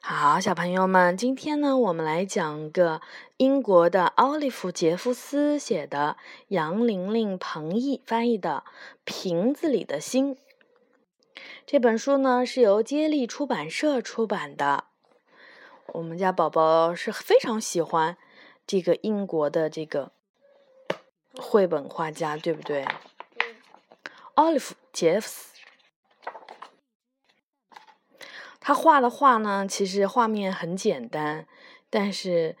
[0.00, 3.00] 好，小朋友们，今天呢，我们来讲个
[3.36, 6.16] 英国的奥利弗·杰夫斯写的，
[6.48, 8.62] 杨玲玲、彭毅翻译的
[9.04, 10.36] 《瓶子里的心》
[11.66, 14.84] 这本书呢，是由接力出版社出版的。
[15.88, 18.16] 我们家宝宝是非常喜欢
[18.66, 20.12] 这个英国的这个
[21.36, 22.86] 绘本画家，对不对？
[24.34, 25.57] 奥利弗·杰夫斯。
[28.68, 31.46] 他画的画呢，其实画面很简单，
[31.88, 32.54] 但是，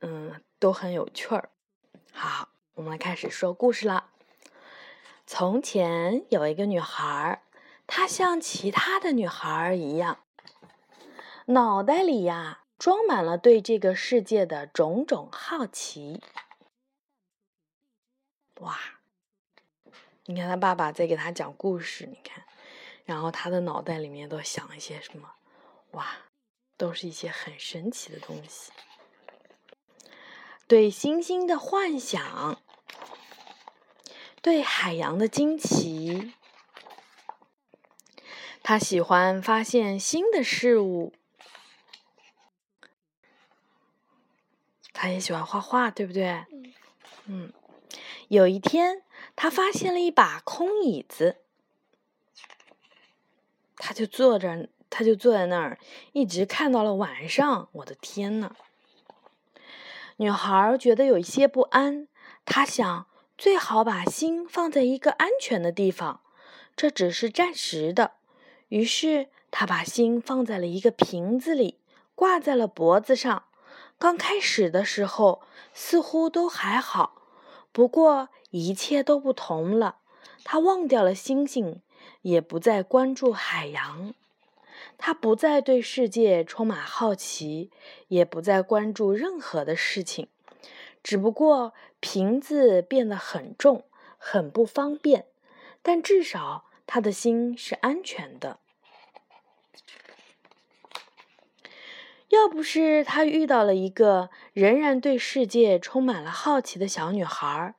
[0.00, 1.50] 嗯，都很有趣儿。
[2.12, 4.10] 好，我们来开始说故事了。
[5.24, 7.40] 从前有一个女孩，
[7.86, 10.18] 她像其他的女孩一样，
[11.46, 16.20] 脑袋里呀装满了对这个世界的种种好奇。
[18.58, 18.76] 哇，
[20.24, 22.42] 你看他爸爸在给他讲故事，你看，
[23.04, 25.28] 然后他的脑袋里面都想一些什么？
[25.92, 26.06] 哇，
[26.76, 28.72] 都是一些很神奇的东西。
[30.66, 32.60] 对星星的幻想，
[34.40, 36.32] 对海洋的惊奇，
[38.62, 41.12] 他喜欢发现新的事物。
[44.94, 46.46] 他也喜欢画画，对不对？
[47.26, 47.52] 嗯。
[48.28, 49.02] 有一天，
[49.36, 51.42] 他发现了一把空椅子，
[53.76, 54.70] 他就坐着。
[54.94, 55.78] 他就坐在那儿，
[56.12, 57.70] 一直看到了晚上。
[57.72, 58.54] 我的天呐！
[60.18, 62.06] 女孩觉得有一些不安，
[62.44, 63.06] 她想
[63.38, 66.20] 最好把心放在一个安全的地方，
[66.76, 68.12] 这只是暂时的。
[68.68, 71.80] 于是她把心放在了一个瓶子里，
[72.14, 73.44] 挂在了脖子上。
[73.98, 75.40] 刚开始的时候
[75.72, 77.22] 似乎都还好，
[77.72, 79.96] 不过一切都不同了。
[80.44, 81.80] 她忘掉了星星，
[82.20, 84.12] 也不再关注海洋。
[85.04, 87.72] 他不再对世界充满好奇，
[88.06, 90.28] 也不再关注任何的事情。
[91.02, 93.84] 只不过瓶子变得很重，
[94.16, 95.26] 很不方便，
[95.82, 98.60] 但至少他的心是安全的。
[102.28, 107.74] 要不是他遇到了一个仍然对世界充满了好奇的小女孩，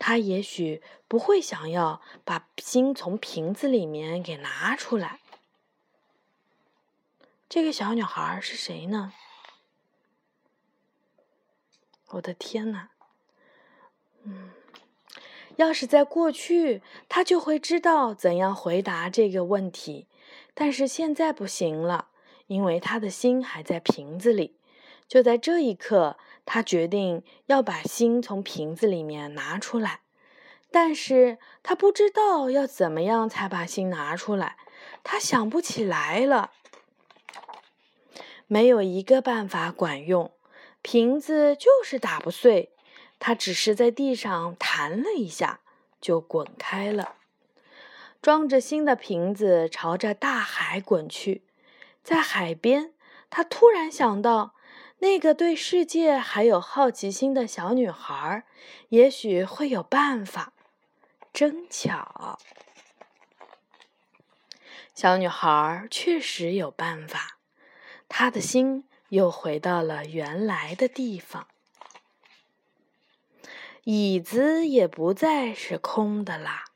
[0.00, 5.20] 他也许不会想要把心从瓶子里面给拿出来。
[7.48, 9.12] 这个小女孩是谁呢？
[12.10, 12.90] 我的天哪！
[14.24, 14.50] 嗯，
[15.56, 20.08] 要是在过去，她就会知道怎样回答这个问题。
[20.52, 22.08] 但是现在不行了，
[22.46, 24.56] 因为她的心还在瓶子里。
[25.06, 30.00] 就在这一刻，她决定要把心从瓶子里面拿出来。
[30.70, 34.56] 但是她不知道要怎么样才把心拿出来，
[35.04, 36.52] 她想不起来了。
[38.46, 40.30] 没有一个办法管用，
[40.82, 42.70] 瓶子就是打不碎。
[43.18, 45.60] 它只是在地上弹了一下，
[46.00, 47.14] 就滚开了。
[48.20, 51.42] 装着新的瓶子朝着大海滚去。
[52.02, 52.92] 在海边，
[53.30, 54.54] 他突然想到，
[54.98, 58.44] 那个对世界还有好奇心的小女孩，
[58.90, 60.52] 也许会有办法。
[61.32, 62.38] 真巧，
[64.94, 67.33] 小女孩确实有办法。
[68.08, 71.48] 他的心又回到了原来的地方，
[73.84, 76.66] 椅子也不再是空的啦。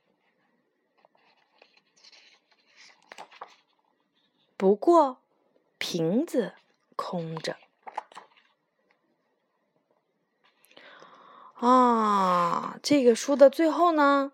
[4.56, 5.18] 不过，
[5.78, 6.54] 瓶子
[6.96, 7.56] 空着。
[11.54, 14.32] 啊，这个书的最后呢，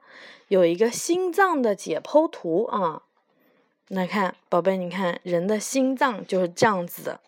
[0.48, 3.02] 有一个心脏的解剖图啊。
[3.88, 7.20] 来看，宝贝，你看人的心脏就是这样子的，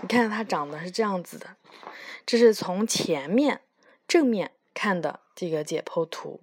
[0.00, 1.56] 你看它长得是这样子的，
[2.24, 3.60] 这是从前面
[4.06, 6.40] 正面看的这个解剖图。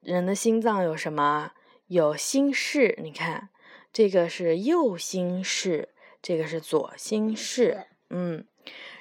[0.00, 1.52] 人的心脏有什么？
[1.88, 3.48] 有心室，你看
[3.92, 5.88] 这个是右心室，
[6.22, 8.46] 这个是左心室，嗯，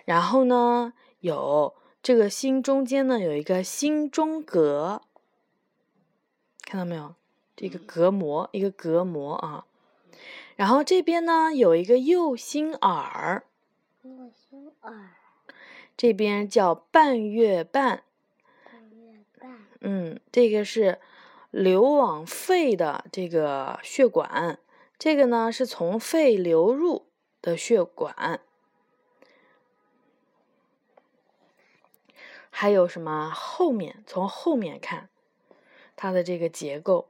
[0.06, 5.03] 然后呢，有这个心中间呢有一个心中隔，
[6.63, 7.13] 看到没有？
[7.61, 9.65] 这个隔膜，一个隔膜啊，
[10.56, 13.44] 然后这边呢有一个右心耳，
[14.01, 15.17] 右心耳，
[15.97, 18.03] 这边叫半月瓣，
[18.63, 21.00] 半月瓣，嗯，这个是
[21.51, 24.57] 流往肺的这个血管，
[24.97, 27.07] 这个呢是从肺流入
[27.41, 28.39] 的血管，
[32.50, 34.01] 还有什么后面？
[34.07, 35.09] 从后面看
[35.97, 37.09] 它的这个结构。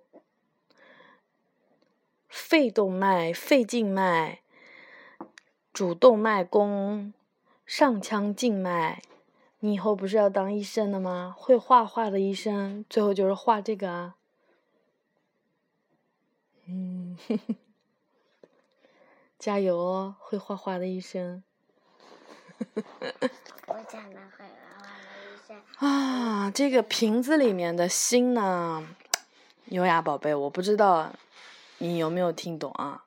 [2.29, 4.41] 肺动脉、肺静脉，
[5.73, 7.13] 主动脉弓，
[7.65, 9.01] 上腔静脉。
[9.61, 11.35] 你以后不是要当医生的吗？
[11.37, 14.15] 会画画的医生，最后就是画这个啊。
[16.67, 17.17] 嗯，
[19.37, 21.43] 加油哦，会画画的医生。
[23.67, 25.61] 我讲的会画画的医生。
[25.77, 28.87] 啊，这个瓶子里面的心呢，
[29.65, 31.11] 优雅宝贝，我不知道
[31.79, 33.03] 你有没有听懂啊？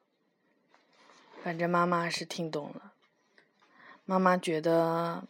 [1.42, 2.92] 反正妈妈是听懂了。
[4.04, 5.22] 妈妈觉得。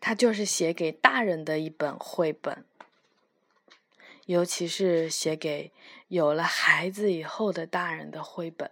[0.00, 2.64] 它就是写给大人的一本绘本，
[4.24, 5.72] 尤其是写给
[6.08, 8.70] 有了孩子以后的大人的绘本。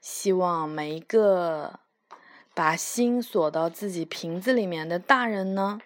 [0.00, 1.80] 希望每一个
[2.54, 5.80] 把心锁到自己瓶子里面的大人呢，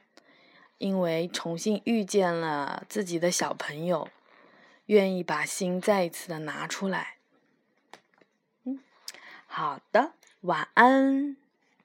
[0.78, 4.08] 因为重新遇见了自己的小朋友，
[4.86, 7.16] 愿意把心再一次的拿出来。
[8.64, 8.80] 嗯，
[9.46, 11.36] 好的，晚安。